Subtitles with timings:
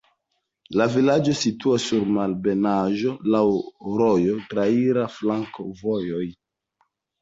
[0.79, 3.45] La vilaĝo situas sur malebenaĵo, laŭ
[4.01, 6.29] rojo, traira flanka vojoj.